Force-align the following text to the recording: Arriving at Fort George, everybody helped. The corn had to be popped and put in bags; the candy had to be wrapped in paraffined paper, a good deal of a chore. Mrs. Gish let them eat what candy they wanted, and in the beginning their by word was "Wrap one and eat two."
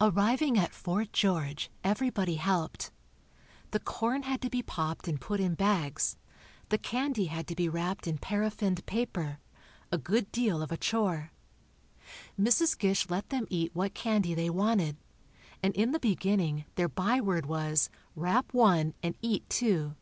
Arriving 0.00 0.58
at 0.58 0.74
Fort 0.74 1.12
George, 1.12 1.70
everybody 1.84 2.34
helped. 2.34 2.90
The 3.70 3.78
corn 3.78 4.24
had 4.24 4.40
to 4.42 4.50
be 4.50 4.60
popped 4.60 5.06
and 5.06 5.20
put 5.20 5.38
in 5.38 5.54
bags; 5.54 6.16
the 6.70 6.78
candy 6.78 7.26
had 7.26 7.46
to 7.46 7.54
be 7.54 7.68
wrapped 7.68 8.08
in 8.08 8.18
paraffined 8.18 8.84
paper, 8.86 9.38
a 9.92 9.98
good 9.98 10.32
deal 10.32 10.62
of 10.62 10.72
a 10.72 10.76
chore. 10.76 11.30
Mrs. 12.36 12.76
Gish 12.76 13.08
let 13.08 13.28
them 13.30 13.46
eat 13.50 13.70
what 13.72 13.94
candy 13.94 14.34
they 14.34 14.50
wanted, 14.50 14.96
and 15.62 15.72
in 15.76 15.92
the 15.92 16.00
beginning 16.00 16.64
their 16.74 16.88
by 16.88 17.20
word 17.20 17.46
was 17.46 17.88
"Wrap 18.16 18.52
one 18.52 18.94
and 19.00 19.14
eat 19.22 19.48
two." 19.48 19.94